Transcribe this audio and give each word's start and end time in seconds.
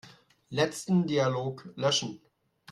Letzten 0.49 1.05
Dialog 1.05 1.63
löschen. 1.75 2.21